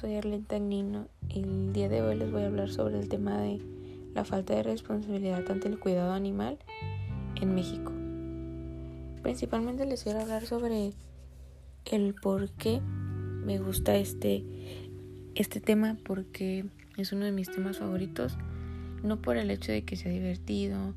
Soy 0.00 0.16
Arlenta 0.16 0.58
Nino 0.58 1.06
y 1.28 1.40
el 1.40 1.72
día 1.72 1.88
de 1.88 2.02
hoy 2.02 2.16
les 2.16 2.32
voy 2.32 2.42
a 2.42 2.46
hablar 2.46 2.68
sobre 2.70 2.98
el 2.98 3.08
tema 3.08 3.38
de 3.38 3.60
la 4.12 4.24
falta 4.24 4.54
de 4.54 4.64
responsabilidad 4.64 5.48
ante 5.48 5.68
el 5.68 5.78
cuidado 5.78 6.12
animal 6.12 6.58
en 7.40 7.54
México. 7.54 7.92
Principalmente 9.22 9.86
les 9.86 10.02
quiero 10.02 10.20
hablar 10.20 10.46
sobre 10.46 10.92
el 11.84 12.14
por 12.14 12.50
qué 12.50 12.80
me 12.80 13.58
gusta 13.58 13.94
este, 13.94 14.44
este 15.36 15.60
tema 15.60 15.96
porque 16.04 16.64
es 16.96 17.12
uno 17.12 17.24
de 17.24 17.32
mis 17.32 17.50
temas 17.50 17.78
favoritos, 17.78 18.36
no 19.04 19.22
por 19.22 19.36
el 19.36 19.50
hecho 19.50 19.70
de 19.70 19.84
que 19.84 19.96
sea 19.96 20.10
divertido, 20.10 20.94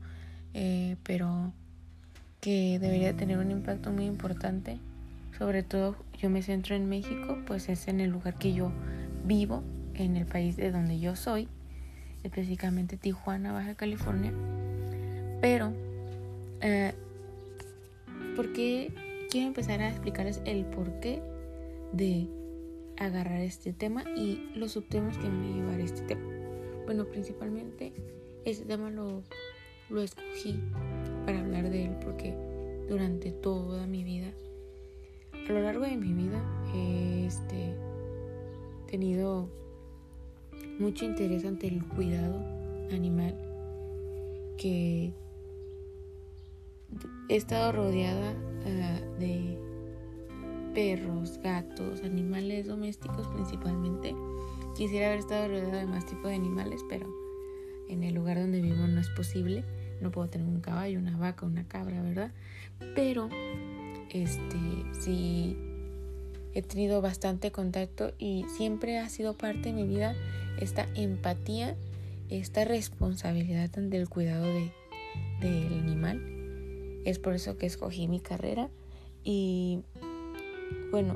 eh, 0.56 0.96
pero 1.04 1.54
que 2.42 2.80
debería 2.80 3.16
tener 3.16 3.38
un 3.38 3.52
impacto 3.52 3.92
muy 3.92 4.06
importante 4.06 4.80
sobre 5.38 5.64
todo 5.64 5.96
yo 6.18 6.30
me 6.30 6.42
centro 6.42 6.76
en 6.76 6.90
México, 6.90 7.38
pues 7.46 7.70
es 7.70 7.88
en 7.88 8.00
el 8.00 8.10
lugar 8.10 8.38
que 8.38 8.54
yo 8.54 8.72
vivo, 9.24 9.64
en 9.94 10.16
el 10.16 10.26
país 10.26 10.56
de 10.58 10.72
donde 10.72 11.00
yo 11.00 11.16
soy, 11.16 11.48
específicamente 12.24 12.98
Tijuana, 12.98 13.54
Baja 13.54 13.76
California. 13.76 14.34
Pero, 15.42 15.74
eh, 16.62 16.94
¿por 18.36 18.52
qué 18.54 18.92
quiero 19.30 19.48
empezar 19.48 19.82
a 19.82 19.90
explicarles 19.90 20.42
el 20.46 20.66
porqué 20.66 21.22
de 21.94 22.28
agarrar 22.98 23.42
este 23.42 23.74
tema 23.74 24.04
y 24.16 24.50
los 24.56 24.72
subtemas 24.72 25.18
que 25.18 25.30
me 25.30 25.54
llevar 25.54 25.80
a 25.80 25.84
este 25.84 26.02
tema? 26.02 26.28
Bueno, 26.86 27.06
principalmente 27.06 27.94
este 28.46 28.66
tema 28.66 28.90
lo, 28.90 29.22
lo 29.90 30.02
escogí 30.02 30.60
para 31.26 31.40
hablar 31.40 31.70
de 31.70 31.86
él 31.86 31.96
porque 32.04 32.34
durante 32.90 33.32
toda 33.32 33.86
mi 33.86 34.04
vida 34.04 34.32
a 35.50 35.54
lo 35.54 35.62
largo 35.62 35.86
de 35.86 35.96
mi 35.96 36.14
vida 36.14 36.42
he 36.74 37.26
este, 37.26 37.74
tenido 38.88 39.50
mucho 40.78 41.06
interés 41.06 41.46
ante 41.46 41.68
el 41.68 41.84
cuidado 41.86 42.44
animal 42.92 43.36
que 44.58 45.14
he 47.30 47.36
estado 47.36 47.72
rodeada 47.72 48.34
ah, 48.66 49.00
de 49.20 49.58
perros, 50.74 51.40
gatos, 51.42 52.04
animales 52.04 52.68
domésticos 52.68 53.28
principalmente. 53.30 54.16
Quisiera 54.76 55.08
haber 55.08 55.20
estado 55.20 55.48
rodeada 55.48 55.78
de 55.78 55.86
más 55.88 56.06
tipo 56.06 56.28
de 56.28 56.36
animales, 56.36 56.82
pero 56.90 57.08
en 57.90 58.04
el 58.04 58.14
lugar 58.16 58.38
donde 58.38 58.62
vivo 58.62 58.86
no 58.86 59.00
es 59.00 59.10
posible. 59.10 59.64
No 60.02 60.12
puedo 60.12 60.30
tener 60.30 60.48
un 60.48 60.62
caballo, 60.62 61.00
una 61.00 61.18
vaca, 61.18 61.46
una 61.46 61.68
cabra, 61.68 62.02
¿verdad? 62.04 62.32
Pero 62.94 63.30
este, 64.12 64.58
sí 65.00 65.58
he 66.54 66.62
tenido 66.62 67.02
bastante 67.02 67.52
contacto 67.52 68.14
y 68.18 68.46
siempre 68.56 68.98
ha 68.98 69.10
sido 69.10 69.38
parte 69.38 69.70
de 69.70 69.74
mi 69.74 69.84
vida 69.84 70.16
esta 70.60 70.88
empatía, 70.96 71.76
esta 72.30 72.66
responsabilidad 72.66 73.70
ante 73.78 73.98
el 73.98 74.10
cuidado 74.10 74.46
de, 74.46 74.72
del 75.40 75.80
animal. 75.80 76.22
Es 77.06 77.20
por 77.20 77.34
eso 77.34 77.58
que 77.58 77.68
escogí 77.68 78.08
mi 78.08 78.20
carrera 78.20 78.70
y 79.24 79.82
bueno, 80.92 81.16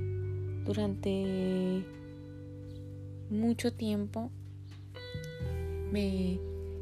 durante 0.64 1.84
mucho 3.30 3.74
tiempo 3.74 4.30
me, 5.92 6.40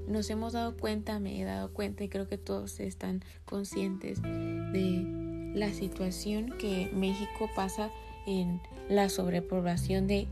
nos 0.07 0.29
hemos 0.29 0.53
dado 0.53 0.75
cuenta, 0.75 1.19
me 1.19 1.39
he 1.41 1.45
dado 1.45 1.71
cuenta 1.71 2.03
y 2.03 2.09
creo 2.09 2.27
que 2.27 2.37
todos 2.37 2.79
están 2.79 3.23
conscientes 3.45 4.21
de 4.21 5.28
la 5.53 5.71
situación 5.73 6.53
que 6.57 6.89
México 6.93 7.49
pasa 7.55 7.89
en 8.25 8.61
la 8.89 9.09
sobrepoblación 9.09 10.07
de 10.07 10.27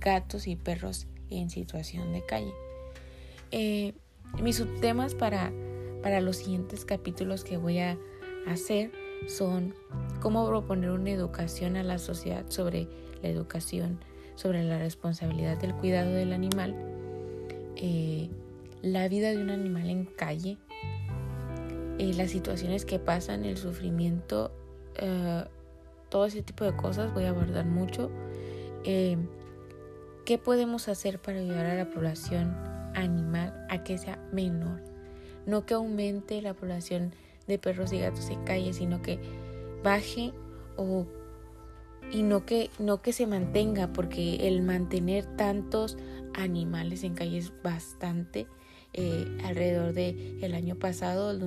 gatos 0.00 0.46
y 0.46 0.56
perros 0.56 1.06
en 1.30 1.50
situación 1.50 2.12
de 2.12 2.24
calle. 2.24 2.52
Eh, 3.50 3.94
mis 4.42 4.56
subtemas 4.56 5.14
para, 5.14 5.52
para 6.02 6.20
los 6.20 6.36
siguientes 6.36 6.84
capítulos 6.84 7.44
que 7.44 7.56
voy 7.56 7.78
a 7.78 7.98
hacer 8.46 8.92
son 9.26 9.74
cómo 10.20 10.46
proponer 10.46 10.90
una 10.90 11.10
educación 11.10 11.76
a 11.76 11.82
la 11.82 11.98
sociedad 11.98 12.44
sobre 12.48 12.88
la 13.22 13.28
educación, 13.28 13.98
sobre 14.34 14.64
la 14.64 14.78
responsabilidad 14.78 15.58
del 15.58 15.74
cuidado 15.74 16.10
del 16.12 16.32
animal, 16.32 16.74
eh, 17.76 18.30
la 18.82 19.08
vida 19.08 19.30
de 19.30 19.42
un 19.42 19.50
animal 19.50 19.90
en 19.90 20.04
calle, 20.06 20.58
las 22.14 22.30
situaciones 22.30 22.84
que 22.84 22.98
pasan, 22.98 23.44
el 23.44 23.56
sufrimiento, 23.56 24.52
eh, 24.96 25.44
todo 26.08 26.26
ese 26.26 26.42
tipo 26.42 26.64
de 26.64 26.74
cosas 26.76 27.12
voy 27.12 27.24
a 27.24 27.30
abordar 27.30 27.66
mucho. 27.66 28.10
Eh, 28.84 29.16
¿Qué 30.24 30.38
podemos 30.38 30.88
hacer 30.88 31.20
para 31.20 31.38
ayudar 31.38 31.66
a 31.66 31.74
la 31.74 31.90
población 31.90 32.56
animal 32.94 33.66
a 33.68 33.82
que 33.84 33.98
sea 33.98 34.18
menor? 34.32 34.82
No 35.46 35.66
que 35.66 35.74
aumente 35.74 36.40
la 36.42 36.54
población 36.54 37.14
de 37.46 37.58
perros 37.58 37.92
y 37.92 38.00
gatos 38.00 38.30
en 38.30 38.44
calle, 38.44 38.72
sino 38.72 39.02
que 39.02 39.18
baje 39.82 40.32
o 40.76 41.06
y 42.12 42.22
no 42.22 42.44
que 42.44 42.70
no 42.78 43.02
que 43.02 43.12
se 43.12 43.26
mantenga 43.26 43.92
porque 43.92 44.48
el 44.48 44.62
mantener 44.62 45.24
tantos 45.36 45.96
animales 46.34 47.04
en 47.04 47.14
calle 47.14 47.38
es 47.38 47.52
bastante 47.62 48.46
eh, 48.92 49.38
alrededor 49.44 49.92
de 49.92 50.38
el 50.42 50.54
año 50.54 50.74
pasado, 50.74 51.38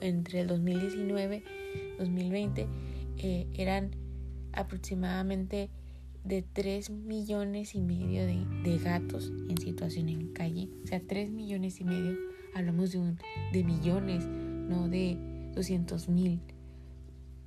entre 0.00 0.40
el 0.40 0.46
2019 0.46 1.42
y 1.74 1.98
2020, 1.98 2.66
eh, 3.18 3.46
eran 3.54 3.90
aproximadamente 4.52 5.70
de 6.24 6.42
3 6.42 6.90
millones 6.90 7.74
y 7.74 7.80
medio 7.80 8.24
de, 8.26 8.78
gatos 8.78 9.32
en 9.48 9.58
situación 9.58 10.08
en 10.08 10.32
calle. 10.32 10.68
O 10.84 10.86
sea, 10.86 11.00
3 11.00 11.30
millones 11.30 11.80
y 11.80 11.84
medio, 11.84 12.16
hablamos 12.54 12.92
de, 12.92 12.98
un, 12.98 13.18
de 13.52 13.64
millones, 13.64 14.26
no 14.26 14.88
de 14.88 15.16
200 15.54 16.08
mil, 16.08 16.40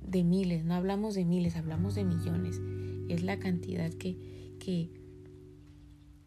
de 0.06 0.24
miles, 0.24 0.64
no 0.64 0.74
hablamos 0.74 1.14
de 1.14 1.24
miles, 1.24 1.56
hablamos 1.56 1.94
de 1.94 2.04
millones. 2.04 2.60
Es 3.08 3.22
la 3.22 3.38
cantidad 3.38 3.90
que, 3.92 4.16
que, 4.58 4.90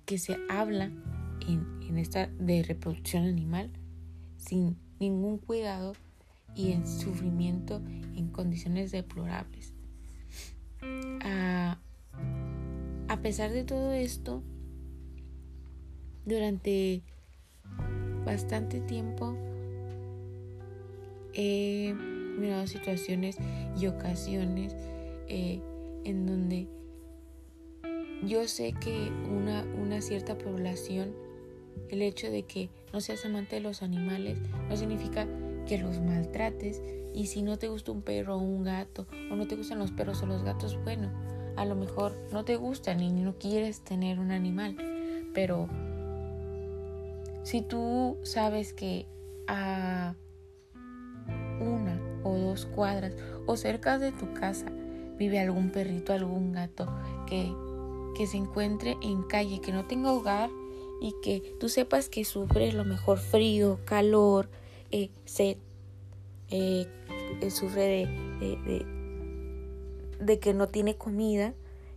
que 0.06 0.18
se 0.18 0.38
habla 0.50 0.92
en, 1.48 1.98
esta 1.98 2.28
de 2.28 2.64
reproducción 2.64 3.24
animal 3.26 3.72
sin 4.38 4.78
ningún 5.00 5.38
cuidado 5.38 5.94
y 6.56 6.72
en 6.72 6.88
sufrimiento 6.88 7.82
en 8.16 8.30
condiciones 8.30 8.92
deplorables. 8.92 9.74
A, 11.22 11.80
a 13.08 13.22
pesar 13.22 13.52
de 13.52 13.64
todo 13.64 13.94
esto, 13.94 14.44
durante 16.26 17.04
bastante 18.26 18.82
tiempo 18.82 19.36
he 21.34 21.94
mirado 22.40 22.66
situaciones 22.68 23.38
y 23.80 23.88
ocasiones 23.88 24.76
eh, 25.28 25.62
en 26.04 26.26
donde 26.26 26.68
yo 28.24 28.48
sé 28.48 28.74
que 28.74 29.12
una, 29.30 29.64
una 29.80 30.02
cierta 30.02 30.38
población 30.38 31.14
el 31.90 32.02
hecho 32.02 32.30
de 32.30 32.44
que 32.44 32.70
no 32.94 33.02
seas 33.02 33.26
amante 33.26 33.56
de 33.56 33.62
los 33.62 33.82
animales 33.82 34.38
no 34.70 34.76
significa 34.76 35.28
que 35.66 35.78
los 35.78 36.00
maltrates. 36.00 36.82
Y 37.14 37.28
si 37.28 37.42
no 37.42 37.58
te 37.58 37.70
gusta 37.70 37.92
un 37.92 38.02
perro 38.02 38.36
o 38.36 38.40
un 38.40 38.64
gato 38.64 39.08
o 39.32 39.36
no 39.36 39.48
te 39.48 39.56
gustan 39.56 39.80
los 39.80 39.92
perros 39.92 40.22
o 40.22 40.26
los 40.26 40.44
gatos, 40.44 40.78
bueno, 40.84 41.10
a 41.56 41.66
lo 41.66 41.76
mejor 41.76 42.16
no 42.32 42.44
te 42.44 42.58
gustan 42.58 43.02
y 43.02 43.12
no 43.12 43.36
quieres 43.38 43.82
tener 43.82 44.20
un 44.20 44.32
animal, 44.32 44.76
pero 45.34 45.70
si 47.44 47.62
tú 47.62 48.18
sabes 48.24 48.74
que 48.74 49.06
a 49.48 50.16
una 51.60 52.00
o 52.24 52.38
dos 52.38 52.66
cuadras 52.66 53.16
o 53.46 53.56
cerca 53.56 53.98
de 53.98 54.12
tu 54.12 54.34
casa 54.34 54.66
vive 55.18 55.40
algún 55.40 55.70
perrito, 55.70 56.12
algún 56.12 56.52
gato 56.52 56.88
que, 57.28 57.54
que 58.18 58.28
se 58.28 58.38
encuentre 58.38 58.98
en 59.02 59.24
calle, 59.24 59.62
que 59.62 59.72
no 59.72 59.86
tenga 59.86 60.12
hogar, 60.12 60.50
y 61.02 61.14
que 61.22 61.56
tú 61.60 61.70
sepas 61.70 62.10
que 62.10 62.26
sufre 62.26 62.72
lo 62.72 62.86
mejor 62.86 63.20
frío, 63.20 63.80
calor, 63.86 64.50
eh, 64.92 65.10
sed, 65.26 65.58
eh, 66.50 66.88
eh, 67.42 67.52
sufre 67.52 67.82
de, 67.82 68.06
de, 68.40 68.86
de, 70.20 70.40
que 70.40 70.54
no 70.54 70.68
tiene 70.68 70.96
comida. 70.96 71.54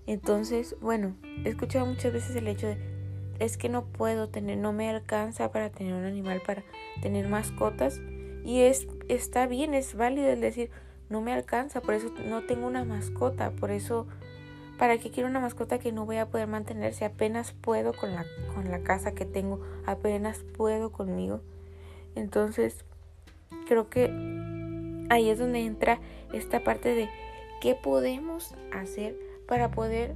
Entonces, 0.07 0.77
bueno, 0.81 1.17
he 1.45 1.51
escuchado 1.51 1.87
muchas 1.87 2.13
veces 2.13 2.35
el 2.37 2.49
hecho 2.49 2.67
de, 2.67 2.79
es 3.39 3.57
que 3.57 3.69
no 3.69 3.85
puedo 3.85 4.29
tener, 4.29 4.59
no 4.59 4.73
me 4.73 4.89
alcanza 4.89 5.53
para 5.53 5.71
tener 5.71 5.95
un 5.95 6.05
animal, 6.05 6.43
para 6.45 6.65
tener 7.03 7.29
mascotas. 7.29 8.01
Y 8.45 8.63
es, 8.63 8.89
está 9.09 9.47
bien, 9.47 9.75
es 9.75 9.95
válido 9.95 10.29
el 10.29 10.41
decir, 10.41 10.71
no 11.09 11.21
me 11.21 11.33
alcanza, 11.33 11.81
por 11.81 11.95
eso 11.95 12.13
no 12.27 12.45
tengo 12.45 12.67
una 12.67 12.85
mascota, 12.85 13.51
por 13.51 13.71
eso 13.71 14.07
¿Para 14.79 14.97
qué 14.99 15.11
quiero 15.11 15.29
una 15.29 15.41
mascota 15.41 15.81
que 15.81 15.91
no 15.91 16.07
voy 16.07 16.19
a 16.19 16.27
poder 16.27 16.47
mantener 16.47 16.95
si 16.95 17.05
apenas 17.05 17.53
puedo 17.53 17.93
con 17.93 18.15
la, 18.15 18.25
con 18.55 18.71
la 18.71 18.81
casa 18.81 19.13
que 19.13 19.25
tengo? 19.25 19.61
Apenas 19.87 20.45
puedo 20.57 20.93
conmigo. 20.93 21.41
Entonces, 22.15 22.85
creo 23.67 23.91
que 23.91 24.05
ahí 25.11 25.31
es 25.31 25.39
donde 25.41 25.65
entra 25.65 25.99
esta 26.33 26.63
parte 26.63 26.95
de 26.95 27.09
qué 27.61 27.75
podemos 27.75 28.55
hacer 28.73 29.17
para 29.49 29.73
poder 29.73 30.15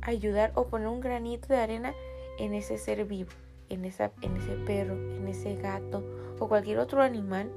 ayudar 0.00 0.52
o 0.54 0.68
poner 0.68 0.88
un 0.88 1.00
granito 1.00 1.48
de 1.48 1.56
arena 1.56 1.94
en 2.38 2.54
ese 2.54 2.78
ser 2.78 3.04
vivo, 3.04 3.30
en, 3.68 3.84
esa, 3.84 4.12
en 4.22 4.36
ese 4.38 4.54
perro, 4.64 4.94
en 4.94 5.28
ese 5.28 5.56
gato 5.56 6.02
o 6.38 6.48
cualquier 6.48 6.78
otro 6.78 7.02
animal, 7.02 7.50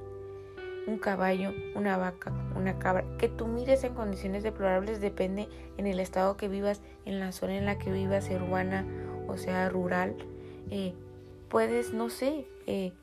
un 0.87 0.97
caballo, 0.97 1.51
una 1.75 1.97
vaca, 1.97 2.31
una 2.55 2.77
cabra, 2.77 3.05
que 3.17 3.27
tú 3.27 3.47
mires 3.47 3.83
en 3.83 3.93
condiciones 3.93 4.43
deplorables 4.43 5.01
depende 5.01 5.49
en 5.77 5.87
el 5.87 5.99
estado 5.99 6.37
que 6.37 6.47
vivas, 6.47 6.81
en 7.05 7.19
la 7.19 7.31
zona 7.31 7.57
en 7.57 7.65
la 7.65 7.77
que 7.77 7.91
vivas, 7.91 8.29
urbana 8.29 8.85
o 9.27 9.37
sea 9.37 9.69
rural. 9.69 10.15
Eh, 10.69 10.93
puedes, 11.49 11.93
no 11.93 12.09
sé, 12.09 12.45
eh, 12.67 12.93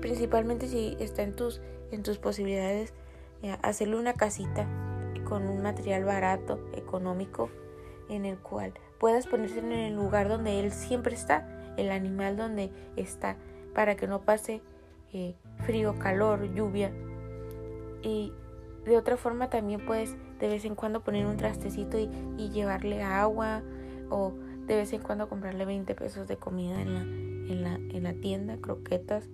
principalmente 0.00 0.68
si 0.68 0.96
está 1.00 1.22
en 1.22 1.34
tus, 1.34 1.60
en 1.90 2.02
tus 2.02 2.18
posibilidades, 2.18 2.92
eh, 3.42 3.56
hacerle 3.62 3.96
una 3.96 4.14
casita 4.14 4.66
con 5.24 5.46
un 5.48 5.62
material 5.62 6.04
barato, 6.04 6.60
económico, 6.74 7.50
en 8.08 8.24
el 8.24 8.38
cual 8.38 8.72
puedas 8.98 9.26
ponerse 9.26 9.58
en 9.58 9.72
el 9.72 9.94
lugar 9.94 10.28
donde 10.28 10.60
él 10.60 10.72
siempre 10.72 11.14
está, 11.14 11.74
el 11.76 11.90
animal 11.90 12.36
donde 12.36 12.70
está, 12.96 13.36
para 13.74 13.96
que 13.96 14.06
no 14.06 14.22
pase 14.22 14.62
eh, 15.12 15.34
frío, 15.66 15.98
calor, 15.98 16.52
lluvia. 16.54 16.92
Y 18.02 18.32
de 18.84 18.96
otra 18.96 19.16
forma 19.16 19.50
también 19.50 19.84
puedes 19.84 20.16
de 20.38 20.48
vez 20.48 20.64
en 20.64 20.74
cuando 20.74 21.02
poner 21.02 21.26
un 21.26 21.36
trastecito 21.36 21.98
y, 21.98 22.08
llevarle 22.50 23.02
agua 23.02 23.62
o 24.08 24.32
de 24.66 24.76
vez 24.76 24.92
en 24.92 25.02
cuando 25.02 25.28
comprarle 25.28 25.64
20 25.64 25.94
pesos 25.94 26.28
de 26.28 26.36
comida 26.36 26.80
en 26.80 26.94
la, 26.94 27.00
en 27.00 27.62
la, 27.62 27.74
en 27.74 28.02
la 28.04 28.14
tienda, 28.14 28.56
croquetas 28.58 29.28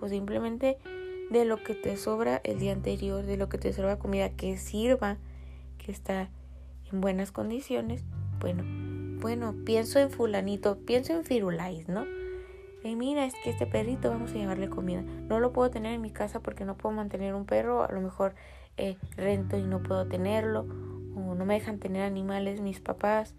o 0.00 0.08
simplemente 0.08 0.78
de 1.30 1.44
lo 1.44 1.62
que 1.62 1.74
te 1.74 1.96
sobra 1.96 2.40
el 2.44 2.58
día 2.58 2.72
anterior, 2.72 3.24
de 3.24 3.36
lo 3.36 3.48
que 3.48 3.58
te 3.58 3.72
sobra 3.72 3.98
comida 3.98 4.30
que 4.30 4.56
sirva, 4.56 5.16
que 5.78 5.90
está 5.90 6.30
en 6.92 7.00
buenas 7.00 7.32
condiciones, 7.32 8.04
bueno, 8.40 8.62
bueno, 9.20 9.54
pienso 9.64 9.98
en 9.98 10.10
fulanito, 10.10 10.78
pienso 10.78 11.12
en 11.12 11.24
Firulais, 11.24 11.88
¿no? 11.88 12.04
Mira, 12.96 13.24
es 13.24 13.34
que 13.42 13.50
este 13.50 13.66
perrito 13.66 14.10
vamos 14.10 14.32
a 14.32 14.34
llevarle 14.34 14.68
comida. 14.68 15.02
No 15.02 15.40
lo 15.40 15.52
puedo 15.52 15.70
tener 15.70 15.92
en 15.92 16.00
mi 16.00 16.10
casa 16.10 16.40
porque 16.40 16.64
no 16.64 16.76
puedo 16.76 16.94
mantener 16.94 17.34
un 17.34 17.44
perro, 17.44 17.82
a 17.84 17.92
lo 17.92 18.00
mejor 18.00 18.34
eh, 18.76 18.96
rento 19.16 19.56
y 19.56 19.62
no 19.62 19.82
puedo 19.82 20.06
tenerlo, 20.06 20.60
o 21.14 21.34
no 21.34 21.44
me 21.44 21.54
dejan 21.54 21.78
tener 21.78 22.02
animales 22.02 22.60
mis 22.60 22.80
papás, 22.80 23.34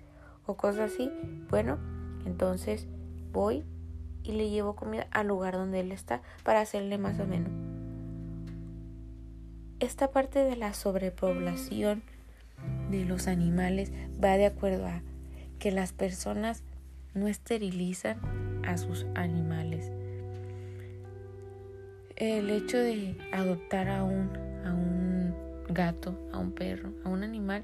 o 0.45 0.55
cosas 0.55 0.93
así. 0.93 1.11
Bueno, 1.49 1.77
entonces 2.25 2.87
voy 3.31 3.63
y 4.23 4.33
le 4.33 4.49
llevo 4.49 4.75
comida 4.75 5.07
al 5.11 5.27
lugar 5.27 5.53
donde 5.53 5.79
él 5.79 5.91
está 5.91 6.21
para 6.43 6.61
hacerle 6.61 6.97
más 6.97 7.19
o 7.19 7.25
menos. 7.25 7.51
Esta 9.79 10.11
parte 10.11 10.39
de 10.39 10.57
la 10.57 10.73
sobrepoblación 10.73 12.03
de 12.91 13.05
los 13.05 13.27
animales 13.27 13.93
va 14.21 14.35
de 14.35 14.45
acuerdo 14.45 14.87
a 14.87 15.01
que 15.57 15.71
las 15.71 15.93
personas 15.93 16.63
no 17.13 17.27
esterilizan 17.27 18.48
a 18.63 18.77
sus 18.77 19.05
animales. 19.15 19.91
El 22.15 22.49
hecho 22.49 22.77
de 22.77 23.15
adoptar 23.31 23.87
a 23.89 24.03
un, 24.03 24.29
a 24.65 24.73
un 24.73 25.33
gato, 25.69 26.19
a 26.33 26.37
un 26.37 26.51
perro, 26.51 26.91
a 27.03 27.09
un 27.09 27.23
animal, 27.23 27.63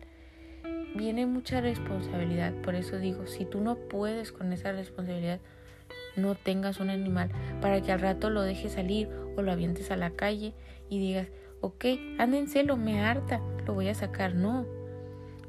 viene 0.95 1.25
mucha 1.25 1.61
responsabilidad. 1.61 2.53
Por 2.61 2.75
eso 2.75 2.97
digo, 2.97 3.27
si 3.27 3.45
tú 3.45 3.59
no 3.61 3.75
puedes 3.75 4.31
con 4.31 4.53
esa 4.53 4.71
responsabilidad, 4.71 5.39
no 6.15 6.35
tengas 6.35 6.79
un 6.79 6.89
animal 6.89 7.29
para 7.61 7.81
que 7.81 7.91
al 7.91 7.99
rato 7.99 8.29
lo 8.29 8.41
dejes 8.41 8.73
salir 8.73 9.09
o 9.35 9.41
lo 9.41 9.51
avientes 9.51 9.91
a 9.91 9.97
la 9.97 10.11
calle 10.11 10.53
y 10.89 10.99
digas, 10.99 11.27
ok, 11.61 11.85
celo, 12.47 12.77
me 12.77 13.01
harta, 13.01 13.41
lo 13.65 13.73
voy 13.73 13.89
a 13.89 13.95
sacar. 13.95 14.35
No. 14.35 14.65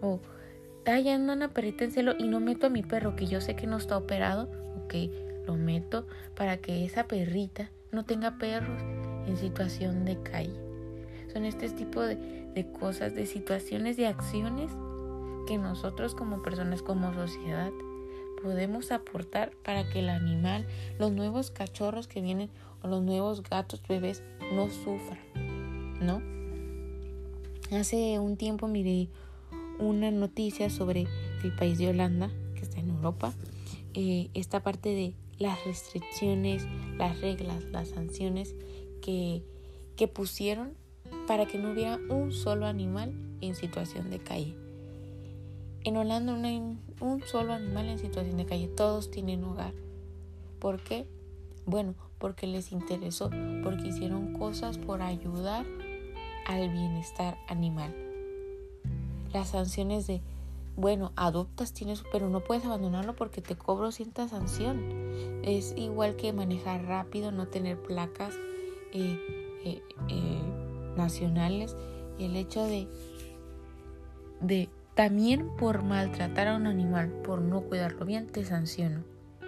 O, 0.00 0.20
ay, 0.84 1.08
anda 1.08 1.34
una 1.34 1.52
perrita 1.52 1.84
en 1.84 1.92
celo 1.92 2.14
y 2.18 2.28
no 2.28 2.40
meto 2.40 2.66
a 2.66 2.70
mi 2.70 2.82
perro 2.82 3.16
que 3.16 3.26
yo 3.26 3.40
sé 3.40 3.54
que 3.54 3.66
no 3.66 3.76
está 3.76 3.96
operado. 3.96 4.50
Ok, 4.84 4.94
lo 5.46 5.54
meto 5.54 6.06
para 6.34 6.58
que 6.58 6.84
esa 6.84 7.06
perrita 7.06 7.70
no 7.92 8.04
tenga 8.04 8.38
perros 8.38 8.82
en 9.26 9.36
situación 9.36 10.04
de 10.04 10.20
calle. 10.22 10.54
Son 11.32 11.44
este 11.44 11.68
tipo 11.70 12.00
de, 12.02 12.16
de 12.54 12.70
cosas, 12.72 13.14
de 13.14 13.26
situaciones, 13.26 13.96
de 13.96 14.06
acciones 14.06 14.70
que 15.46 15.58
nosotros 15.58 16.14
como 16.14 16.42
personas, 16.42 16.82
como 16.82 17.14
sociedad, 17.14 17.70
podemos 18.42 18.92
aportar 18.92 19.52
para 19.64 19.88
que 19.88 20.00
el 20.00 20.08
animal, 20.08 20.66
los 20.98 21.12
nuevos 21.12 21.50
cachorros 21.50 22.08
que 22.08 22.20
vienen 22.20 22.50
o 22.82 22.88
los 22.88 23.02
nuevos 23.02 23.42
gatos 23.42 23.82
bebés 23.88 24.22
no 24.52 24.68
sufran, 24.68 25.18
¿no? 26.00 26.22
Hace 27.76 28.18
un 28.18 28.36
tiempo 28.36 28.68
miré 28.68 29.08
una 29.78 30.10
noticia 30.10 30.70
sobre 30.70 31.06
el 31.42 31.54
país 31.56 31.78
de 31.78 31.88
Holanda, 31.88 32.30
que 32.54 32.62
está 32.62 32.80
en 32.80 32.90
Europa, 32.90 33.32
eh, 33.94 34.28
esta 34.34 34.62
parte 34.62 34.90
de 34.90 35.14
las 35.38 35.64
restricciones, 35.64 36.66
las 36.96 37.20
reglas, 37.20 37.64
las 37.64 37.88
sanciones 37.88 38.54
que, 39.02 39.42
que 39.96 40.08
pusieron 40.08 40.74
para 41.26 41.46
que 41.46 41.58
no 41.58 41.72
hubiera 41.72 41.98
un 42.08 42.32
solo 42.32 42.66
animal 42.66 43.12
en 43.40 43.54
situación 43.54 44.10
de 44.10 44.18
calle. 44.18 44.56
En 45.84 45.96
Holanda 45.96 46.36
no 46.36 46.46
hay 46.46 46.56
un 47.00 47.22
solo 47.26 47.52
animal 47.52 47.88
en 47.88 47.98
situación 47.98 48.36
de 48.36 48.46
calle, 48.46 48.68
todos 48.68 49.10
tienen 49.10 49.44
hogar. 49.44 49.72
¿Por 50.58 50.82
qué? 50.82 51.06
Bueno, 51.64 51.94
porque 52.18 52.46
les 52.46 52.72
interesó, 52.72 53.30
porque 53.62 53.88
hicieron 53.88 54.32
cosas 54.32 54.78
por 54.78 55.02
ayudar 55.02 55.66
al 56.46 56.70
bienestar 56.70 57.38
animal. 57.48 57.94
Las 59.32 59.50
sanciones 59.50 60.06
de, 60.06 60.22
bueno, 60.76 61.12
adoptas, 61.16 61.72
tienes, 61.72 62.04
pero 62.12 62.28
no 62.28 62.40
puedes 62.40 62.64
abandonarlo 62.66 63.16
porque 63.16 63.40
te 63.40 63.56
cobro 63.56 63.90
cierta 63.92 64.28
sanción. 64.28 65.40
Es 65.42 65.72
igual 65.76 66.16
que 66.16 66.32
manejar 66.34 66.84
rápido, 66.84 67.32
no 67.32 67.48
tener 67.48 67.80
placas 67.80 68.34
eh, 68.92 69.18
eh, 69.64 69.82
eh, 70.08 70.42
nacionales. 70.96 71.74
Y 72.18 72.26
el 72.26 72.36
hecho 72.36 72.64
de, 72.64 72.88
de 74.40 74.68
también 74.94 75.56
por 75.56 75.82
maltratar 75.82 76.48
a 76.48 76.56
un 76.56 76.66
animal, 76.66 77.10
por 77.24 77.40
no 77.40 77.62
cuidarlo 77.62 78.04
bien, 78.04 78.26
te 78.26 78.44
sanciono. 78.44 79.02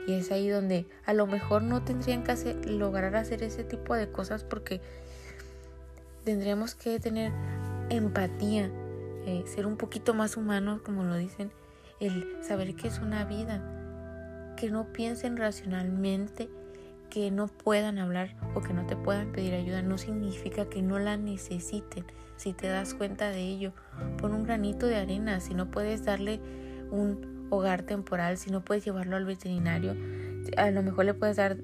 Y 0.07 0.15
es 0.15 0.33
ahí 0.33 0.49
donde 0.49 0.87
a 1.05 1.13
lo 1.13 1.27
mejor 1.27 1.63
no 1.63 1.83
tendrían 1.85 2.25
que 2.25 2.33
hacer, 2.33 2.71
lograr 2.71 3.15
hacer 3.17 3.43
ese 3.43 3.65
tipo 3.65 3.95
de 3.95 4.11
cosas 4.11 4.45
porque 4.45 4.81
tendríamos 6.25 6.75
que 6.75 6.99
tener 6.99 7.33
empatía, 7.91 8.71
eh, 9.29 9.45
ser 9.47 9.67
un 9.67 9.77
poquito 9.77 10.15
más 10.15 10.39
humanos, 10.39 10.81
como 10.81 11.05
lo 11.05 11.15
dicen, 11.15 11.53
el 12.01 12.39
saber 12.41 12.75
que 12.77 12.89
es 12.89 12.99
una 12.99 13.27
vida, 13.27 13.63
que 14.57 14.71
no 14.71 14.91
piensen 14.91 15.37
racionalmente, 15.37 16.49
que 17.11 17.31
no 17.31 17.47
puedan 17.47 17.99
hablar 17.99 18.35
o 18.55 18.63
que 18.63 18.73
no 18.73 18.87
te 18.87 18.97
puedan 18.97 19.33
pedir 19.33 19.53
ayuda, 19.53 19.83
no 19.83 19.99
significa 19.99 20.71
que 20.71 20.81
no 20.81 20.99
la 20.99 21.19
necesiten 21.19 22.07
si 22.37 22.55
te 22.55 22.69
das 22.69 22.95
cuenta 22.95 23.29
de 23.29 23.41
ello. 23.41 23.75
Pon 24.17 24.33
un 24.33 24.45
granito 24.45 24.87
de 24.87 24.97
arena, 24.97 25.41
si 25.41 25.53
no 25.53 25.71
puedes 25.71 26.07
darle 26.07 26.41
un 26.91 27.49
hogar 27.51 27.83
temporal, 27.83 28.39
si 28.39 28.51
no 28.51 28.65
puedes 28.65 28.83
llevarlo 28.83 29.17
al 29.17 29.27
veterinario, 29.27 29.95
a 30.57 30.71
lo 30.71 30.83
mejor 30.83 31.05
le 31.05 31.13
puedes 31.13 31.37
dar 31.37 31.59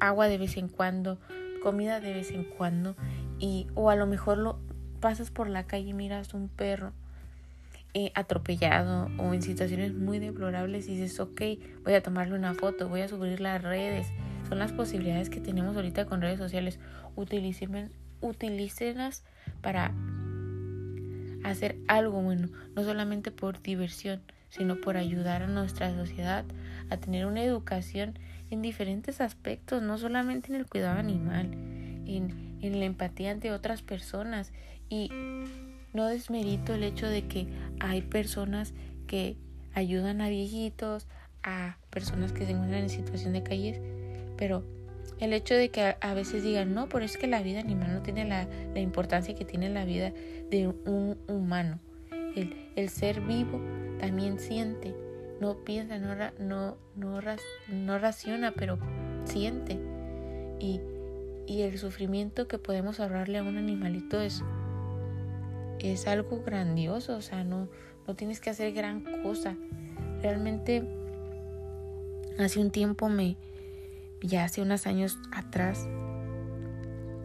agua 0.00 0.28
de 0.28 0.38
vez 0.38 0.56
en 0.56 0.68
cuando, 0.68 1.18
comida 1.62 2.00
de 2.00 2.14
vez 2.14 2.30
en 2.30 2.44
cuando 2.44 2.96
y 3.38 3.66
o 3.74 3.90
a 3.90 3.96
lo 3.96 4.06
mejor 4.06 4.38
lo 4.38 4.60
pasas 5.00 5.30
por 5.30 5.50
la 5.50 5.66
calle 5.66 5.90
y 5.90 5.92
miras 5.92 6.32
un 6.32 6.48
perro 6.48 6.94
eh, 7.94 8.10
atropellado 8.14 9.10
o 9.18 9.34
en 9.34 9.42
situaciones 9.42 9.92
muy 9.92 10.18
deplorables 10.18 10.88
y 10.88 10.96
dices, 10.96 11.20
ok, 11.20 11.42
voy 11.84 11.92
a 11.92 12.02
tomarle 12.02 12.34
una 12.34 12.54
foto, 12.54 12.88
voy 12.88 13.02
a 13.02 13.08
subir 13.08 13.40
las 13.40 13.62
redes. 13.62 14.06
Son 14.48 14.58
las 14.58 14.72
posibilidades 14.72 15.28
que 15.28 15.40
tenemos 15.40 15.76
ahorita 15.76 16.06
con 16.06 16.22
redes 16.22 16.38
sociales. 16.38 16.78
Utilícenlas 17.16 19.24
para 19.60 19.92
hacer 21.44 21.76
algo 21.88 22.22
bueno, 22.22 22.48
no 22.74 22.82
solamente 22.82 23.30
por 23.30 23.60
diversión, 23.60 24.22
sino 24.48 24.76
por 24.76 24.96
ayudar 24.96 25.42
a 25.42 25.46
nuestra 25.46 25.94
sociedad 25.94 26.44
a 26.88 26.96
tener 26.96 27.26
una 27.26 27.42
educación 27.42 28.18
en 28.50 28.62
diferentes 28.62 29.20
aspectos, 29.20 29.82
no 29.82 29.98
solamente 29.98 30.52
en 30.52 30.60
el 30.60 30.66
cuidado 30.66 30.98
animal, 30.98 31.52
en, 32.06 32.58
en 32.62 32.78
la 32.78 32.86
empatía 32.86 33.30
ante 33.30 33.50
otras 33.50 33.82
personas 33.82 34.52
y 34.88 35.10
no 35.92 36.06
desmerito 36.06 36.74
el 36.74 36.82
hecho 36.82 37.08
de 37.08 37.26
que 37.26 37.46
hay 37.80 38.02
personas 38.02 38.74
que 39.06 39.36
ayudan 39.74 40.20
a 40.20 40.28
viejitos, 40.28 41.06
a 41.42 41.76
personas 41.90 42.32
que 42.32 42.46
se 42.46 42.52
encuentran 42.52 42.82
en 42.82 42.90
situación 42.90 43.32
de 43.32 43.42
calles, 43.42 43.80
pero 44.36 44.64
el 45.18 45.32
hecho 45.32 45.54
de 45.54 45.70
que 45.70 45.96
a, 46.00 46.14
veces 46.14 46.42
digan, 46.42 46.74
no, 46.74 46.88
pero 46.88 47.04
es 47.04 47.16
que 47.16 47.26
la 47.26 47.42
vida 47.42 47.60
animal 47.60 47.92
no 47.92 48.02
tiene 48.02 48.24
la, 48.24 48.48
importancia 48.80 49.34
que 49.34 49.44
tiene 49.44 49.70
la 49.70 49.84
vida 49.84 50.12
de 50.50 50.68
un 50.68 51.18
humano. 51.28 51.78
El, 52.34 52.88
ser 52.88 53.20
vivo 53.20 53.60
también 54.00 54.38
siente, 54.38 54.94
no 55.40 55.58
piensa, 55.64 55.98
no, 55.98 56.14
no, 56.38 56.76
no, 56.96 57.20
no 57.68 57.98
raciona, 57.98 58.52
pero 58.52 58.78
siente. 59.24 59.78
Y, 60.58 60.80
y, 61.46 61.62
el 61.62 61.78
sufrimiento 61.78 62.48
que 62.48 62.58
podemos 62.58 63.00
ahorrarle 63.00 63.38
a 63.38 63.42
un 63.42 63.58
animalito 63.58 64.20
es, 64.20 64.42
es 65.82 66.06
algo 66.06 66.42
grandioso, 66.42 67.16
o 67.16 67.22
sea, 67.22 67.44
no, 67.44 67.68
no 68.06 68.14
tienes 68.14 68.40
que 68.40 68.50
hacer 68.50 68.72
gran 68.72 69.22
cosa. 69.22 69.56
realmente 70.22 70.84
hace 72.38 72.60
un 72.60 72.70
tiempo 72.70 73.08
me, 73.08 73.36
ya 74.22 74.44
hace 74.44 74.62
unos 74.62 74.86
años 74.86 75.18
atrás, 75.32 75.88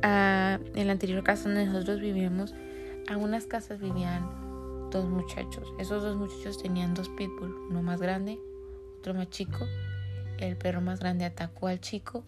en 0.04 0.88
la 0.88 0.92
anterior 0.92 1.24
casa 1.24 1.50
donde 1.50 1.66
nosotros 1.66 2.00
vivíamos, 2.00 2.56
a 3.08 3.18
unas 3.18 3.46
casas 3.46 3.80
vivían 3.80 4.90
dos 4.92 5.06
muchachos. 5.06 5.74
Esos 5.80 6.04
dos 6.04 6.16
muchachos 6.16 6.62
tenían 6.62 6.94
dos 6.94 7.10
pitbull, 7.10 7.54
uno 7.70 7.82
más 7.82 8.02
grande, 8.02 8.40
otro 9.00 9.14
más 9.14 9.30
chico. 9.30 9.66
El 10.40 10.56
perro 10.56 10.82
más 10.82 11.00
grande 11.00 11.26
atacó 11.26 11.68
al 11.68 11.80
chico. 11.80 12.24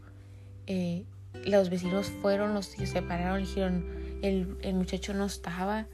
Eh, 0.68 1.06
los 1.46 1.70
vecinos 1.70 2.08
fueron, 2.22 2.54
los 2.54 2.66
separaron, 2.66 3.40
dijeron, 3.40 3.86
el, 4.22 4.58
el 4.62 4.74
muchacho 4.74 5.14
no 5.14 5.26
estaba, 5.26 5.88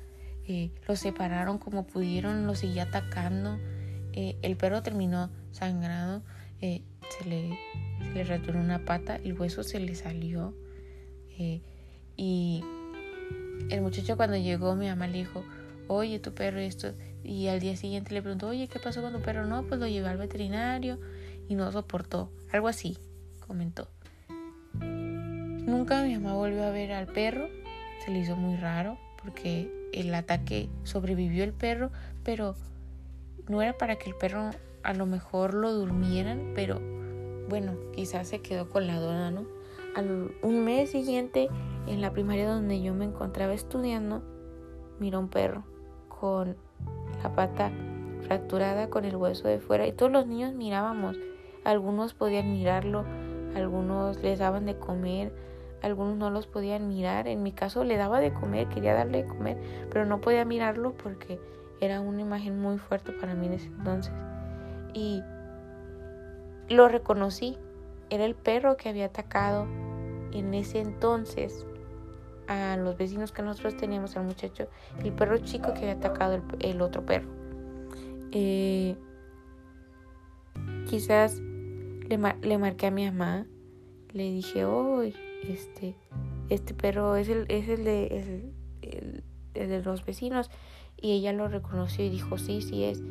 eh, 0.47 0.71
los 0.87 0.99
separaron 0.99 1.57
como 1.57 1.87
pudieron, 1.87 2.45
lo 2.45 2.55
seguía 2.55 2.83
atacando. 2.83 3.57
Eh, 4.13 4.37
el 4.41 4.55
perro 4.55 4.81
terminó 4.81 5.29
sangrado, 5.51 6.21
se, 6.59 6.83
le, 7.27 7.57
se 8.13 8.23
le 8.23 8.57
una 8.57 8.85
pata, 8.85 9.17
el 9.17 9.39
hueso 9.39 9.63
se 9.63 9.79
le 9.79 9.95
salió. 9.95 10.53
y 12.17 12.63
el 13.69 13.81
muchacho 13.81 14.17
cuando 14.17 14.37
llegó, 14.37 14.75
mi 14.75 14.87
mamá 14.87 15.07
le 15.07 15.19
dijo, 15.19 15.43
oye, 15.87 16.19
tu 16.19 16.33
perro 16.33 16.59
esto. 16.59 16.93
Y 17.23 17.47
al 17.47 17.59
día 17.59 17.75
siguiente 17.75 18.13
le 18.13 18.21
preguntó, 18.21 18.47
oye, 18.47 18.67
¿qué 18.67 18.79
pasó 18.79 19.01
con 19.01 19.13
tu 19.13 19.21
perro? 19.21 19.45
No, 19.45 19.63
pues 19.63 19.79
lo 19.79 19.87
llevé 19.87 20.07
al 20.07 20.17
veterinario 20.17 20.99
y 21.47 21.55
no 21.55 21.71
soportó. 21.71 22.31
Algo 22.51 22.67
así, 22.67 22.97
comentó. 23.45 23.89
Nunca 24.79 26.03
mi 26.03 26.15
mamá 26.17 26.35
volvió 26.35 26.63
a 26.63 26.69
ver 26.69 26.93
al 26.93 27.07
perro. 27.07 27.49
Se 28.03 28.11
le 28.11 28.19
hizo 28.19 28.35
muy 28.35 28.55
raro 28.55 28.99
porque 29.25 29.72
el 29.91 30.13
ataque 30.13 30.70
sobrevivió 30.84 31.44
el 31.44 31.51
perro, 31.51 31.89
pero 32.24 32.55
no 33.48 33.62
era 33.62 33.77
para 33.77 33.96
que 33.96 34.10
el 34.10 34.15
perro 34.15 34.51
a 34.84 34.94
lo 34.94 35.08
mejor 35.08 35.55
lo 35.55 35.74
durmieran, 35.74 36.51
pero 36.53 36.79
bueno, 37.50 37.74
quizás 37.94 38.27
se 38.27 38.41
quedó 38.41 38.70
con 38.70 38.86
la 38.86 39.00
dona, 39.00 39.32
¿no? 39.32 39.46
Al 39.96 40.32
un 40.44 40.63
mes 40.63 40.91
siguiente, 40.91 41.50
en 41.88 42.01
la 42.01 42.12
primaria 42.12 42.48
donde 42.48 42.82
yo 42.82 42.94
me 42.94 43.05
encontraba 43.05 43.53
estudiando, 43.53 44.22
miró 45.00 45.20
un 45.20 45.29
perro 45.29 45.63
con 46.08 46.55
la 47.24 47.34
pata 47.34 47.72
fracturada, 48.22 48.89
con 48.89 49.05
el 49.05 49.15
hueso 49.15 49.48
de 49.48 49.60
fuera, 49.60 49.88
y 49.88 49.91
todos 49.91 50.12
los 50.12 50.27
niños 50.27 50.53
mirábamos. 50.53 51.17
Algunos 51.63 52.13
podían 52.13 52.51
mirarlo, 52.53 53.05
algunos 53.55 54.22
les 54.22 54.38
daban 54.38 54.65
de 54.65 54.77
comer, 54.77 55.34
algunos 55.86 56.18
no 56.18 56.32
los 56.32 56.48
podían 56.48 56.88
mirar. 56.88 57.27
En 57.27 57.44
mi 57.44 57.51
caso 57.51 57.84
le 57.84 57.96
daba 57.96 58.20
de 58.20 58.34
comer, 58.34 58.68
quería 58.70 58.96
darle 58.96 59.24
de 59.24 59.30
comer, 59.30 59.58
pero 59.92 60.06
no 60.06 60.20
podía 60.20 60.44
mirarlo 60.44 60.94
porque 60.94 61.39
era 61.80 62.01
una 62.01 62.22
imagen 62.22 62.60
muy 62.60 62.80
fuerte 62.80 63.12
para 63.12 63.36
mí 63.36 63.46
en 63.46 63.54
ese 63.54 63.68
entonces. 63.68 64.13
Y 64.94 65.22
lo 66.70 66.88
reconocí, 66.88 67.58
era 68.10 68.25
el 68.25 68.34
perro 68.34 68.77
que 68.77 68.89
había 68.89 69.06
atacado 69.06 69.68
en 70.32 70.54
ese 70.56 70.80
entonces 70.80 71.68
a 72.48 72.77
los 72.77 72.98
vecinos 72.98 73.32
que 73.32 73.44
nosotros 73.44 73.77
teníamos, 73.77 74.18
al 74.18 74.24
muchacho, 74.24 74.68
el 75.04 75.12
perro 75.13 75.38
chico 75.38 75.74
que 75.74 75.82
había 75.82 75.94
atacado 75.94 76.42
el, 76.60 76.82
otro 76.82 77.06
perro. 77.06 77.30
Eh, 78.32 78.96
quizás 80.89 81.39
le, 81.39 82.20
le, 82.42 82.58
marqué 82.58 82.88
a 82.88 82.92
mi 82.92 83.06
mamá, 83.06 83.46
le 84.13 84.24
dije, 84.24 84.65
oh, 84.65 85.04
este, 85.51 85.95
este 86.49 86.73
perro 86.73 87.15
es 87.15 87.29
el, 87.29 87.45
es 87.49 87.69
el 87.69 87.83
de, 87.83 88.43
el, 88.81 89.23
de 89.53 89.81
los 89.81 90.05
vecinos. 90.05 90.49
Y 91.01 91.13
ella 91.13 91.33
lo 91.33 91.47
reconoció 91.47 92.05
y 92.05 92.09
dijo, 92.09 92.37
sí, 92.37 92.61
sí 92.61 92.83
es. 92.83 93.01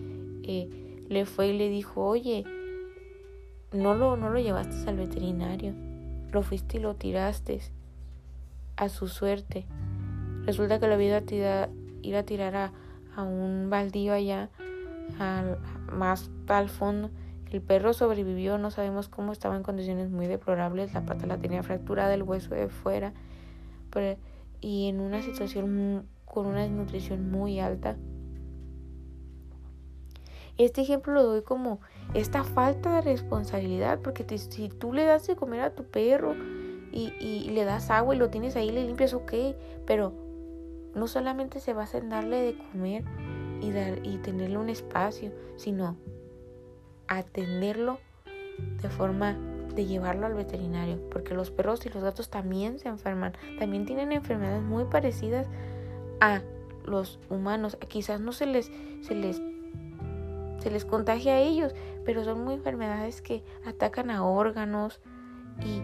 Eh, 0.43 0.69
le 1.09 1.27
fue 1.27 1.49
y 1.49 1.59
le 1.59 1.69
dijo, 1.69 2.05
oye, 2.05 2.45
no 3.73 3.95
lo, 3.95 4.17
no 4.17 4.31
lo 4.31 4.39
llevaste 4.39 4.89
al 4.89 4.97
veterinario, 4.97 5.75
lo 6.31 6.43
fuiste 6.43 6.79
y 6.79 6.81
lo 6.81 6.95
tiraste 6.95 7.61
a 8.77 8.89
su 8.89 9.09
suerte. 9.09 9.67
Resulta 10.45 10.79
que 10.79 10.87
lo 10.87 10.95
había 10.95 11.19
ido 11.19 11.49
a 11.49 11.69
ir 12.03 12.17
a 12.17 12.23
tirar 12.25 12.55
a, 13.17 13.23
un 13.23 13.69
baldío 13.71 14.13
allá, 14.13 14.51
al, 15.19 15.59
más 15.93 16.31
al 16.49 16.69
fondo. 16.69 17.11
El 17.55 17.63
perro 17.63 17.93
sobrevivió, 17.93 18.59
no 18.59 18.73
sabemos 18.73 19.09
cómo, 19.09 19.31
estaba 19.31 19.55
en 19.55 19.63
condiciones 19.63 20.11
muy 20.11 20.27
deplorables, 20.27 20.93
la 20.93 21.07
pata 21.07 21.29
la 21.29 21.39
tenía 21.39 21.63
fracturada, 21.63 22.13
el 22.13 22.25
hueso 22.25 22.53
de 22.53 22.69
fuera, 22.69 23.13
y 24.61 24.89
en 24.89 24.99
una 24.99 25.23
situación 25.23 26.05
con 26.25 26.47
una 26.47 26.63
desnutrición 26.63 27.31
muy 27.31 27.61
alta. 27.61 27.97
Este 30.59 30.81
ejemplo 30.81 31.13
lo 31.13 31.23
doy 31.23 31.43
como 31.43 31.79
esta 32.13 32.43
falta 32.43 32.97
de 32.97 33.03
responsabilidad, 33.03 34.01
porque 34.01 34.27
si 34.37 34.69
tú 34.69 34.93
le 34.93 35.05
das 35.05 35.29
de 35.29 35.37
comer 35.37 35.61
a 35.61 35.77
tu 35.77 35.85
perro, 35.85 36.35
y, 36.91 37.51
le 37.51 37.65
das 37.65 37.89
agua 37.89 38.17
y 38.17 38.19
lo 38.19 38.31
tienes 38.31 38.57
ahí, 38.57 38.73
le 38.73 38.85
limpias, 38.85 39.15
ok, 39.15 39.33
pero 39.87 40.13
no 40.97 41.07
solamente 41.07 41.61
se 41.61 41.73
basa 41.73 41.99
en 41.99 42.09
darle 42.09 42.41
de 42.41 42.59
comer 42.73 43.05
y, 43.61 43.71
dar, 43.71 44.05
y 44.05 44.19
tenerle 44.19 44.59
un 44.59 44.71
espacio, 44.71 45.31
sino 45.57 45.97
atenderlo 47.09 47.99
de 48.83 48.89
forma 48.89 49.37
de 49.75 49.87
llevarlo 49.87 50.27
al 50.27 50.35
veterinario, 50.35 51.01
porque 51.11 51.35
los 51.35 51.51
perros 51.51 51.85
y 51.85 51.89
los 51.89 52.03
gatos 52.03 52.31
también 52.31 52.79
se 52.79 52.89
enferman, 52.89 53.33
también 53.59 53.87
tienen 53.87 54.13
enfermedades 54.13 54.63
muy 54.63 54.85
parecidas 54.85 55.49
a 56.21 56.43
los 56.85 57.19
humanos, 57.29 57.77
quizás 57.89 58.21
no 58.21 58.33
se 58.33 58.47
les 58.47 58.71
se 59.03 59.15
les 59.15 59.43
se 60.59 60.71
les 60.71 60.85
contagia 60.85 61.35
a 61.35 61.41
ellos, 61.41 61.75
pero 62.05 62.25
son 62.25 62.43
muy 62.43 62.55
enfermedades 62.55 63.21
que 63.21 63.43
atacan 63.67 64.11
a 64.11 64.25
órganos 64.25 65.01
y 65.61 65.83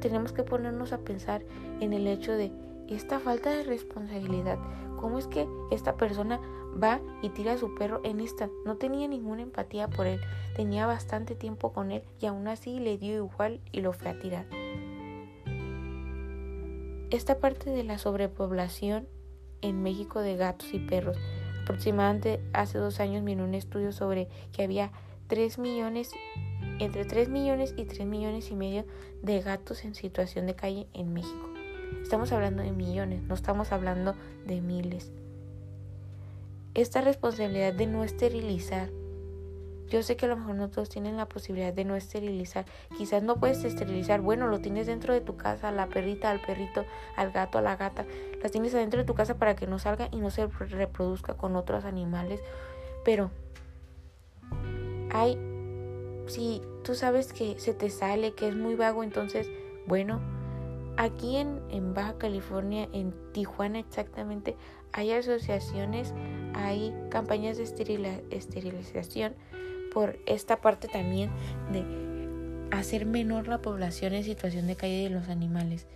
tenemos 0.00 0.32
que 0.32 0.44
ponernos 0.44 0.92
a 0.92 0.98
pensar 0.98 1.42
en 1.80 1.92
el 1.92 2.06
hecho 2.06 2.32
de 2.32 2.52
esta 2.88 3.18
falta 3.18 3.50
de 3.50 3.64
responsabilidad. 3.64 4.58
¿Cómo 4.98 5.18
es 5.18 5.26
que 5.26 5.46
esta 5.70 5.96
persona 5.96 6.40
va 6.76 7.00
y 7.22 7.30
tira 7.30 7.52
a 7.52 7.58
su 7.58 7.74
perro 7.74 8.00
en 8.04 8.20
esta? 8.20 8.48
No 8.64 8.76
tenía 8.76 9.08
ninguna 9.08 9.42
empatía 9.42 9.88
por 9.88 10.06
él, 10.06 10.20
tenía 10.54 10.86
bastante 10.86 11.34
tiempo 11.34 11.72
con 11.72 11.90
él 11.90 12.02
y 12.20 12.26
aún 12.26 12.48
así 12.48 12.78
le 12.78 12.98
dio 12.98 13.16
igual 13.16 13.60
y 13.72 13.80
lo 13.80 13.92
fue 13.92 14.10
a 14.10 14.18
tirar. 14.18 14.46
Esta 17.10 17.38
parte 17.38 17.70
de 17.70 17.84
la 17.84 17.98
sobrepoblación 17.98 19.08
en 19.62 19.82
México 19.82 20.20
de 20.20 20.36
gatos 20.36 20.72
y 20.72 20.78
perros. 20.78 21.16
Aproximadamente 21.62 22.40
hace 22.52 22.78
dos 22.78 23.00
años 23.00 23.22
miré 23.22 23.42
un 23.42 23.54
estudio 23.54 23.92
sobre 23.92 24.28
que 24.52 24.62
había 24.62 24.92
3 25.28 25.58
millones 25.58 26.12
entre 26.78 27.04
3 27.04 27.28
millones 27.28 27.74
y 27.76 27.84
3 27.84 28.06
millones 28.06 28.50
y 28.50 28.56
medio 28.56 28.84
de 29.22 29.40
gatos 29.40 29.84
en 29.84 29.94
situación 29.94 30.46
de 30.46 30.54
calle 30.54 30.86
en 30.92 31.12
México. 31.12 31.48
Estamos 32.02 32.32
hablando 32.32 32.62
de 32.62 32.72
millones, 32.72 33.22
no 33.22 33.34
estamos 33.34 33.72
hablando 33.72 34.14
de 34.46 34.60
miles. 34.60 35.10
Esta 36.76 37.00
responsabilidad 37.00 37.72
de 37.72 37.86
no 37.86 38.04
esterilizar. 38.04 38.90
Yo 39.88 40.02
sé 40.02 40.16
que 40.16 40.26
a 40.26 40.28
lo 40.28 40.36
mejor 40.36 40.56
no 40.56 40.68
todos 40.68 40.88
tienen 40.88 41.16
la 41.16 41.26
posibilidad 41.26 41.72
de 41.72 41.84
no 41.84 41.96
esterilizar. 41.96 42.66
Quizás 42.98 43.22
no 43.22 43.36
puedes 43.36 43.64
esterilizar. 43.64 44.20
Bueno, 44.20 44.46
lo 44.46 44.60
tienes 44.60 44.86
dentro 44.86 45.14
de 45.14 45.22
tu 45.22 45.36
casa, 45.36 45.72
la 45.72 45.88
perrita, 45.88 46.30
al 46.30 46.40
perrito, 46.40 46.84
al 47.16 47.32
gato, 47.32 47.58
a 47.58 47.62
la 47.62 47.76
gata. 47.76 48.04
Las 48.42 48.52
tienes 48.52 48.74
adentro 48.74 49.00
de 49.00 49.06
tu 49.06 49.14
casa 49.14 49.38
para 49.38 49.56
que 49.56 49.66
no 49.66 49.78
salga 49.78 50.08
y 50.12 50.18
no 50.18 50.30
se 50.30 50.46
reproduzca 50.46 51.34
con 51.34 51.56
otros 51.56 51.84
animales. 51.84 52.40
Pero 53.04 53.30
hay 55.10 55.38
si 56.26 56.60
tú 56.82 56.94
sabes 56.94 57.32
que 57.32 57.58
se 57.58 57.72
te 57.72 57.90
sale, 57.90 58.34
que 58.34 58.48
es 58.48 58.56
muy 58.56 58.74
vago, 58.74 59.02
entonces, 59.02 59.50
bueno, 59.86 60.20
aquí 60.96 61.36
en, 61.36 61.60
en 61.70 61.94
Baja 61.94 62.18
California, 62.18 62.88
en 62.92 63.14
Tijuana 63.32 63.78
exactamente, 63.78 64.56
hay 64.96 65.12
asociaciones, 65.12 66.14
hay 66.54 66.94
campañas 67.10 67.58
de 67.58 67.64
esterilización 68.30 69.34
por 69.92 70.18
esta 70.26 70.60
parte 70.62 70.88
también 70.88 71.30
de 71.70 71.84
hacer 72.70 73.04
menor 73.04 73.46
la 73.46 73.60
población 73.60 74.14
en 74.14 74.24
situación 74.24 74.66
de 74.66 74.74
calle 74.74 75.04
de 75.04 75.10
los 75.10 75.28
animales. 75.28 75.86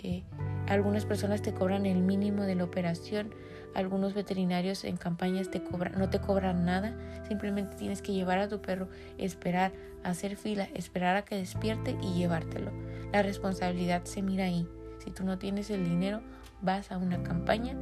Eh, 0.00 0.24
algunas 0.66 1.04
personas 1.04 1.42
te 1.42 1.54
cobran 1.54 1.86
el 1.86 2.02
mínimo 2.02 2.42
de 2.42 2.56
la 2.56 2.64
operación, 2.64 3.32
algunos 3.74 4.14
veterinarios 4.14 4.82
en 4.84 4.96
campañas 4.96 5.50
te 5.50 5.62
cobran, 5.62 5.96
no 5.96 6.10
te 6.10 6.20
cobran 6.20 6.64
nada, 6.64 6.96
simplemente 7.28 7.76
tienes 7.76 8.02
que 8.02 8.12
llevar 8.12 8.40
a 8.40 8.48
tu 8.48 8.60
perro, 8.60 8.88
esperar, 9.16 9.72
hacer 10.02 10.36
fila, 10.36 10.68
esperar 10.74 11.16
a 11.16 11.22
que 11.22 11.36
despierte 11.36 11.96
y 12.02 12.14
llevártelo. 12.14 12.72
La 13.12 13.22
responsabilidad 13.22 14.04
se 14.04 14.22
mira 14.22 14.46
ahí. 14.46 14.66
Si 14.98 15.12
tú 15.12 15.24
no 15.24 15.38
tienes 15.38 15.70
el 15.70 15.84
dinero, 15.84 16.20
vas 16.62 16.90
a 16.90 16.98
una 16.98 17.22
campaña, 17.22 17.76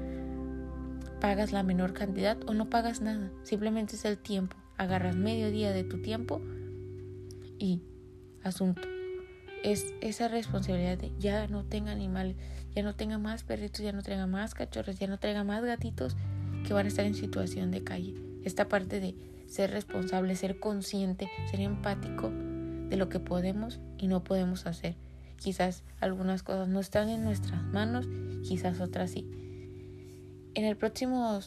pagas 1.20 1.52
la 1.52 1.62
menor 1.62 1.92
cantidad 1.92 2.38
o 2.46 2.54
no 2.54 2.70
pagas 2.70 3.00
nada, 3.00 3.30
simplemente 3.42 3.96
es 3.96 4.04
el 4.04 4.18
tiempo. 4.18 4.56
Agarras 4.76 5.16
medio 5.16 5.50
día 5.50 5.72
de 5.72 5.84
tu 5.84 6.00
tiempo 6.00 6.40
y 7.58 7.82
asunto. 8.42 8.82
Es 9.64 9.92
esa 10.00 10.28
responsabilidad 10.28 10.98
de 10.98 11.12
ya 11.18 11.48
no 11.48 11.64
tenga 11.64 11.90
animales 11.90 12.36
ya 12.78 12.84
no 12.84 12.94
tenga 12.94 13.18
más 13.18 13.42
perritos, 13.42 13.80
ya 13.80 13.90
no 13.90 14.02
tenga 14.02 14.28
más 14.28 14.54
cachorros, 14.54 15.00
ya 15.00 15.08
no 15.08 15.18
traiga 15.18 15.42
más 15.42 15.64
gatitos 15.64 16.16
que 16.64 16.72
van 16.72 16.86
a 16.86 16.88
estar 16.88 17.04
en 17.04 17.14
situación 17.14 17.72
de 17.72 17.82
calle. 17.82 18.14
Esta 18.44 18.68
parte 18.68 19.00
de 19.00 19.16
ser 19.48 19.72
responsable, 19.72 20.36
ser 20.36 20.60
consciente, 20.60 21.28
ser 21.50 21.60
empático 21.60 22.30
de 22.30 22.96
lo 22.96 23.08
que 23.08 23.18
podemos 23.20 23.80
y 23.98 24.06
no 24.06 24.22
podemos 24.22 24.66
hacer. 24.66 24.94
Quizás 25.38 25.82
algunas 26.00 26.44
cosas 26.44 26.68
no 26.68 26.78
están 26.78 27.08
en 27.08 27.24
nuestras 27.24 27.62
manos, 27.64 28.06
quizás 28.46 28.80
otras 28.80 29.10
sí. 29.10 29.26
En 30.58 30.64
el 30.64 30.76
próximo 30.76 31.38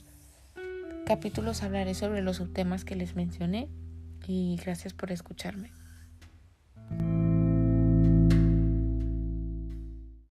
capítulos 1.05 1.63
hablaré 1.63 1.95
sobre 1.95 2.21
los 2.21 2.37
subtemas 2.37 2.85
que 2.85 2.95
les 2.95 3.17
mencioné 3.17 3.67
y 4.25 4.55
gracias 4.63 4.93
por 4.93 5.11
escucharme. 5.11 5.69